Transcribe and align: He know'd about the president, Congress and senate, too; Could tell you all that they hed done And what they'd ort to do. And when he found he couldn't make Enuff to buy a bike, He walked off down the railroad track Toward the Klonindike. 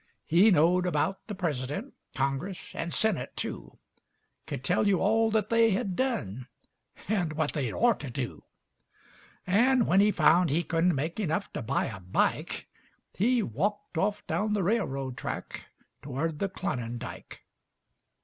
He 0.25 0.49
know'd 0.49 0.87
about 0.87 1.27
the 1.27 1.35
president, 1.35 1.93
Congress 2.15 2.71
and 2.73 2.91
senate, 2.91 3.35
too; 3.37 3.77
Could 4.47 4.63
tell 4.63 4.87
you 4.87 4.97
all 4.99 5.29
that 5.29 5.49
they 5.51 5.69
hed 5.69 5.95
done 5.95 6.47
And 7.07 7.33
what 7.33 7.53
they'd 7.53 7.71
ort 7.71 7.99
to 7.99 8.09
do. 8.09 8.43
And 9.45 9.85
when 9.85 9.99
he 9.99 10.09
found 10.11 10.49
he 10.49 10.63
couldn't 10.63 10.95
make 10.95 11.19
Enuff 11.19 11.53
to 11.53 11.61
buy 11.61 11.85
a 11.85 11.99
bike, 11.99 12.67
He 13.13 13.43
walked 13.43 13.95
off 13.95 14.25
down 14.25 14.53
the 14.53 14.63
railroad 14.63 15.17
track 15.17 15.67
Toward 16.01 16.39
the 16.39 16.49
Klonindike. 16.49 17.41